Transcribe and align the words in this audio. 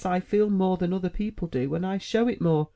I 0.03 0.19
feel 0.19 0.49
more 0.49 0.77
than 0.77 0.93
other 0.93 1.11
people 1.11 1.47
do, 1.47 1.75
and 1.75 1.85
I 1.85 1.99
show 1.99 2.27
it 2.27 2.41
more. 2.41 2.69